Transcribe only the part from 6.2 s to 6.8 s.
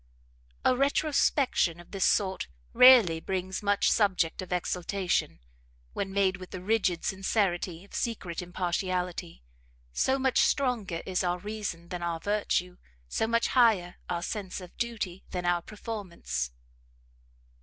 with the